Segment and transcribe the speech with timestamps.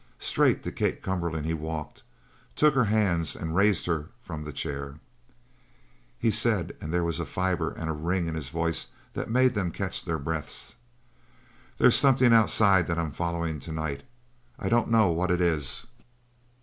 [0.17, 2.01] Straight to Kate Cumberland he walked,
[2.55, 4.95] took her hands, and raised her from the chair.
[6.17, 9.69] He said, and there was a fibre and ring in his voice that made them
[9.69, 10.73] catch their breaths:
[11.77, 14.01] "There's something outside that I'm following to night.
[14.57, 15.85] I don't know what it is.